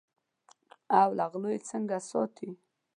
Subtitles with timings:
[0.99, 2.49] او له غلو یې څنګه ساتې.